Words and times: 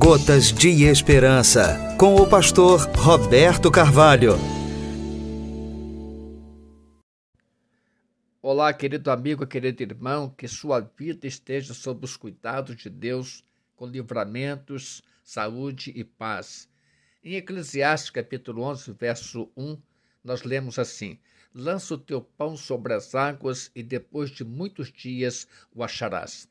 Gotas 0.00 0.52
de 0.52 0.84
Esperança, 0.84 1.96
com 1.98 2.14
o 2.14 2.28
pastor 2.28 2.78
Roberto 2.96 3.68
Carvalho. 3.68 4.34
Olá, 8.40 8.72
querido 8.72 9.10
amigo, 9.10 9.44
querido 9.44 9.82
irmão, 9.82 10.30
que 10.30 10.46
sua 10.46 10.78
vida 10.78 11.26
esteja 11.26 11.74
sob 11.74 12.04
os 12.04 12.16
cuidados 12.16 12.76
de 12.76 12.88
Deus, 12.88 13.42
com 13.74 13.86
livramentos, 13.86 15.02
saúde 15.24 15.92
e 15.96 16.04
paz. 16.04 16.68
Em 17.24 17.34
Eclesiastes 17.34 18.10
capítulo 18.10 18.62
11, 18.62 18.92
verso 18.92 19.50
1, 19.56 19.76
nós 20.22 20.44
lemos 20.44 20.78
assim: 20.78 21.18
Lança 21.52 21.94
o 21.94 21.98
teu 21.98 22.20
pão 22.20 22.56
sobre 22.56 22.94
as 22.94 23.16
águas 23.16 23.68
e 23.74 23.82
depois 23.82 24.30
de 24.30 24.44
muitos 24.44 24.92
dias 24.92 25.48
o 25.74 25.82
acharás. 25.82 26.48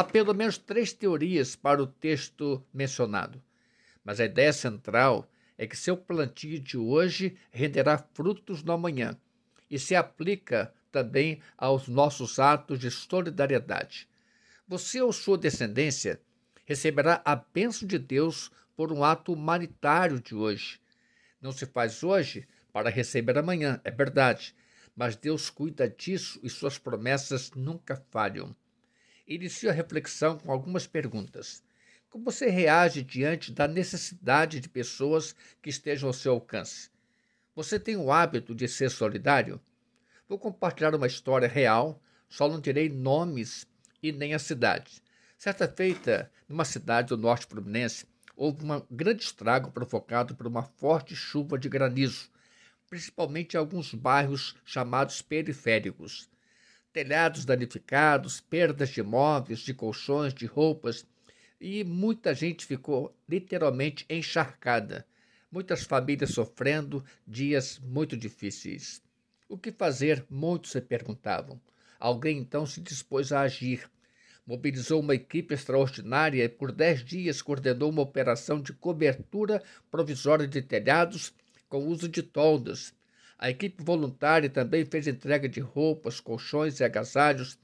Há 0.00 0.04
pelo 0.04 0.32
menos 0.32 0.56
três 0.56 0.94
teorias 0.94 1.54
para 1.54 1.82
o 1.82 1.86
texto 1.86 2.64
mencionado, 2.72 3.42
mas 4.02 4.18
a 4.18 4.24
ideia 4.24 4.50
central 4.50 5.30
é 5.58 5.66
que 5.66 5.76
seu 5.76 5.94
plantio 5.94 6.58
de 6.58 6.78
hoje 6.78 7.36
renderá 7.50 7.98
frutos 7.98 8.62
no 8.62 8.72
amanhã 8.72 9.14
e 9.70 9.78
se 9.78 9.94
aplica 9.94 10.72
também 10.90 11.42
aos 11.58 11.86
nossos 11.86 12.38
atos 12.38 12.78
de 12.78 12.90
solidariedade. 12.90 14.08
Você 14.66 15.02
ou 15.02 15.12
sua 15.12 15.36
descendência 15.36 16.18
receberá 16.64 17.20
a 17.22 17.36
bênção 17.36 17.86
de 17.86 17.98
Deus 17.98 18.50
por 18.74 18.90
um 18.90 19.04
ato 19.04 19.34
humanitário 19.34 20.18
de 20.18 20.34
hoje. 20.34 20.80
Não 21.42 21.52
se 21.52 21.66
faz 21.66 22.02
hoje 22.02 22.48
para 22.72 22.88
receber 22.88 23.36
amanhã, 23.36 23.78
é 23.84 23.90
verdade, 23.90 24.54
mas 24.96 25.14
Deus 25.14 25.50
cuida 25.50 25.86
disso 25.86 26.40
e 26.42 26.48
suas 26.48 26.78
promessas 26.78 27.50
nunca 27.50 28.02
falham 28.10 28.56
inicio 29.30 29.70
a 29.70 29.72
reflexão 29.72 30.36
com 30.36 30.50
algumas 30.50 30.88
perguntas. 30.88 31.62
Como 32.08 32.24
você 32.24 32.50
reage 32.50 33.04
diante 33.04 33.52
da 33.52 33.68
necessidade 33.68 34.58
de 34.58 34.68
pessoas 34.68 35.36
que 35.62 35.70
estejam 35.70 36.08
ao 36.08 36.12
seu 36.12 36.32
alcance? 36.32 36.90
Você 37.54 37.78
tem 37.78 37.96
o 37.96 38.10
hábito 38.10 38.52
de 38.54 38.66
ser 38.66 38.90
solidário? 38.90 39.60
Vou 40.28 40.36
compartilhar 40.36 40.94
uma 40.96 41.06
história 41.06 41.46
real, 41.46 42.02
só 42.28 42.48
não 42.48 42.60
direi 42.60 42.88
nomes 42.88 43.66
e 44.02 44.10
nem 44.10 44.34
a 44.34 44.38
cidade. 44.40 45.00
Certa 45.38 45.68
feita, 45.68 46.30
numa 46.48 46.64
cidade 46.64 47.08
do 47.08 47.16
norte 47.16 47.46
fluminense, 47.46 48.06
houve 48.34 48.64
um 48.64 48.82
grande 48.90 49.22
estrago 49.22 49.70
provocado 49.70 50.34
por 50.34 50.48
uma 50.48 50.64
forte 50.64 51.14
chuva 51.14 51.56
de 51.56 51.68
granizo, 51.68 52.28
principalmente 52.88 53.54
em 53.54 53.58
alguns 53.58 53.94
bairros 53.94 54.56
chamados 54.64 55.22
periféricos 55.22 56.28
telhados 56.92 57.44
danificados, 57.44 58.40
perdas 58.40 58.90
de 58.90 59.02
móveis, 59.02 59.60
de 59.60 59.72
colchões, 59.72 60.34
de 60.34 60.46
roupas, 60.46 61.06
e 61.60 61.84
muita 61.84 62.34
gente 62.34 62.64
ficou 62.64 63.14
literalmente 63.28 64.06
encharcada. 64.08 65.06
Muitas 65.52 65.84
famílias 65.84 66.30
sofrendo 66.30 67.04
dias 67.26 67.78
muito 67.78 68.16
difíceis. 68.16 69.02
O 69.48 69.58
que 69.58 69.72
fazer? 69.72 70.24
Muitos 70.30 70.70
se 70.70 70.80
perguntavam. 70.80 71.60
Alguém 71.98 72.38
então 72.38 72.64
se 72.64 72.80
dispôs 72.80 73.32
a 73.32 73.40
agir. 73.40 73.90
Mobilizou 74.46 75.00
uma 75.00 75.14
equipe 75.14 75.52
extraordinária 75.52 76.44
e 76.44 76.48
por 76.48 76.72
dez 76.72 77.04
dias 77.04 77.42
coordenou 77.42 77.90
uma 77.90 78.02
operação 78.02 78.60
de 78.60 78.72
cobertura 78.72 79.62
provisória 79.90 80.46
de 80.46 80.62
telhados 80.62 81.32
com 81.68 81.86
uso 81.86 82.08
de 82.08 82.22
toldas, 82.22 82.94
a 83.42 83.48
equipe 83.48 83.82
voluntária 83.82 84.50
também 84.50 84.84
fez 84.84 85.08
entrega 85.08 85.48
de 85.48 85.60
roupas, 85.60 86.20
colchões 86.20 86.78
e 86.78 86.84
agasalhos. 86.84 87.58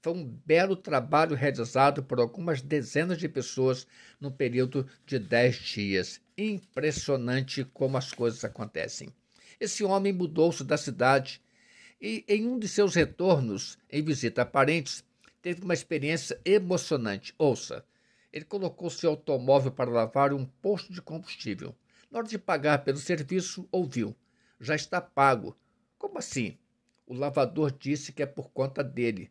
Foi 0.00 0.12
um 0.12 0.24
belo 0.24 0.76
trabalho 0.76 1.34
realizado 1.34 2.00
por 2.00 2.20
algumas 2.20 2.62
dezenas 2.62 3.18
de 3.18 3.28
pessoas 3.28 3.88
no 4.20 4.30
período 4.30 4.86
de 5.04 5.18
dez 5.18 5.56
dias. 5.56 6.20
Impressionante 6.38 7.64
como 7.74 7.96
as 7.96 8.12
coisas 8.12 8.44
acontecem. 8.44 9.12
Esse 9.58 9.82
homem 9.82 10.12
mudou-se 10.12 10.62
da 10.62 10.76
cidade 10.76 11.42
e, 12.00 12.24
em 12.28 12.46
um 12.46 12.56
de 12.56 12.68
seus 12.68 12.94
retornos 12.94 13.78
em 13.90 14.04
visita 14.04 14.42
a 14.42 14.46
parentes, 14.46 15.02
teve 15.42 15.64
uma 15.64 15.74
experiência 15.74 16.40
emocionante. 16.44 17.34
Ouça, 17.36 17.84
ele 18.32 18.44
colocou 18.44 18.88
seu 18.90 19.10
automóvel 19.10 19.72
para 19.72 19.90
lavar 19.90 20.32
um 20.32 20.44
posto 20.44 20.92
de 20.92 21.02
combustível. 21.02 21.74
Na 22.12 22.18
hora 22.18 22.28
de 22.28 22.38
pagar 22.38 22.84
pelo 22.84 22.98
serviço, 22.98 23.66
ouviu 23.72 24.14
já 24.60 24.74
está 24.74 25.00
pago. 25.00 25.56
Como 25.98 26.18
assim? 26.18 26.56
O 27.06 27.14
lavador 27.14 27.70
disse 27.70 28.12
que 28.12 28.22
é 28.22 28.26
por 28.26 28.50
conta 28.50 28.82
dele. 28.82 29.30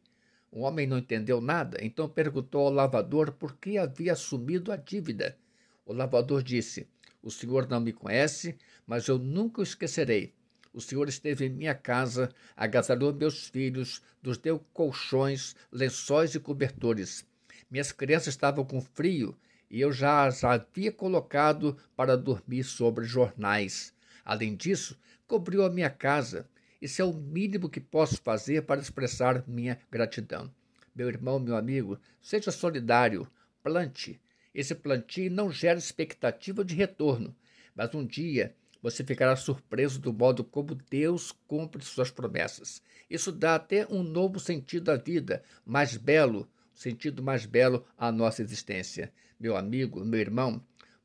O 0.51 0.61
homem 0.61 0.87
não 0.87 0.97
entendeu 0.97 1.41
nada, 1.41 1.77
então 1.81 2.07
perguntou 2.07 2.67
ao 2.67 2.73
lavador 2.73 3.33
por 3.33 3.57
que 3.57 3.77
havia 3.77 4.13
assumido 4.13 4.71
a 4.71 4.77
dívida. 4.77 5.37
O 5.85 5.93
lavador 5.93 6.41
disse: 6.41 6.87
O 7.21 7.29
senhor 7.29 7.67
não 7.67 7.79
me 7.81 7.91
conhece, 7.91 8.57
mas 8.87 9.07
eu 9.07 9.17
nunca 9.17 9.59
o 9.59 9.63
esquecerei. 9.63 10.33
O 10.71 10.79
senhor 10.79 11.07
esteve 11.07 11.45
em 11.45 11.49
minha 11.49 11.73
casa, 11.73 12.29
agasalhou 12.55 13.13
meus 13.13 13.47
filhos, 13.47 14.01
nos 14.21 14.37
deu 14.37 14.59
colchões, 14.73 15.55
lençóis 15.71 16.35
e 16.35 16.39
cobertores. 16.39 17.25
Minhas 17.69 17.91
crianças 17.91 18.33
estavam 18.33 18.65
com 18.65 18.81
frio 18.81 19.35
e 19.69 19.81
eu 19.81 19.91
já 19.91 20.25
as 20.25 20.43
havia 20.43 20.91
colocado 20.91 21.77
para 21.95 22.17
dormir 22.17 22.63
sobre 22.63 23.05
jornais. 23.05 23.94
Além 24.25 24.55
disso, 24.55 24.99
cobriu 25.27 25.63
a 25.63 25.69
minha 25.69 25.89
casa. 25.89 26.49
Isso 26.81 27.01
é 27.01 27.05
o 27.05 27.13
mínimo 27.13 27.69
que 27.69 27.79
posso 27.79 28.19
fazer 28.21 28.63
para 28.63 28.81
expressar 28.81 29.47
minha 29.47 29.79
gratidão. 29.91 30.51
Meu 30.95 31.07
irmão, 31.07 31.39
meu 31.39 31.55
amigo, 31.55 31.99
seja 32.19 32.51
solidário, 32.51 33.27
plante. 33.61 34.19
Esse 34.53 34.73
plantio 34.73 35.29
não 35.29 35.51
gera 35.51 35.77
expectativa 35.77 36.65
de 36.65 36.73
retorno, 36.73 37.35
mas 37.75 37.93
um 37.93 38.05
dia 38.05 38.55
você 38.81 39.03
ficará 39.03 39.35
surpreso 39.35 39.99
do 39.99 40.13
modo 40.13 40.43
como 40.43 40.75
Deus 40.75 41.31
cumpre 41.47 41.83
suas 41.83 42.11
promessas. 42.11 42.81
Isso 43.09 43.31
dá 43.31 43.55
até 43.55 43.85
um 43.87 44.01
novo 44.03 44.39
sentido 44.39 44.89
à 44.91 44.95
vida, 44.95 45.43
mais 45.65 45.97
belo, 45.97 46.47
sentido 46.73 47.21
mais 47.21 47.45
belo 47.45 47.85
à 47.97 48.11
nossa 48.11 48.41
existência. 48.41 49.11
Meu 49.39 49.57
amigo, 49.57 50.05
meu 50.05 50.19
irmão, 50.19 50.63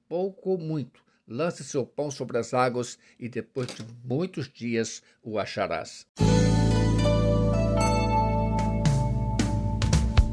pouco 0.08 0.50
ou 0.50 0.58
muito, 0.58 1.02
lance 1.31 1.63
seu 1.63 1.87
pão 1.87 2.11
sobre 2.11 2.37
as 2.37 2.53
águas 2.53 2.99
e 3.19 3.29
depois 3.29 3.69
de 3.69 3.87
muitos 4.05 4.51
dias 4.53 5.01
o 5.23 5.39
acharás. 5.39 6.05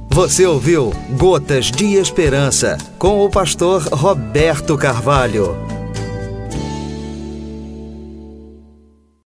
Você 0.09 0.47
ouviu 0.47 0.91
Gotas 1.15 1.65
de 1.65 1.93
Esperança 1.93 2.75
com 2.97 3.23
o 3.23 3.29
pastor 3.29 3.83
Roberto 3.83 4.75
Carvalho. 4.75 5.76